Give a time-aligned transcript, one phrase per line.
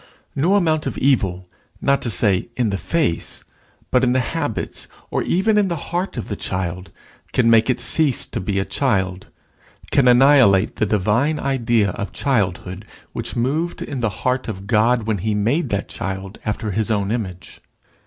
[0.35, 1.47] No amount of evil,
[1.79, 3.43] not to say in the face,
[3.91, 6.89] but in the habits, or even in the heart of the child,
[7.33, 9.27] can make it cease to be a child,
[9.91, 12.83] can annihilate the divine idea of childhood
[13.13, 17.11] which moved in the heart of God when he made that child after his own
[17.11, 17.61] image.